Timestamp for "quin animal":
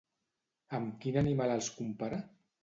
1.03-1.53